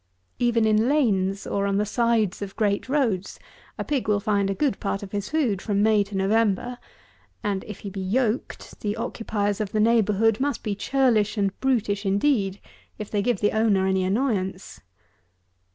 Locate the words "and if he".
7.43-7.91